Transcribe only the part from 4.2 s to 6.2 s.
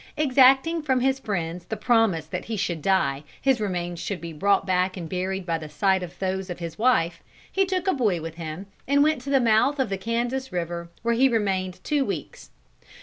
brought back and buried by the side of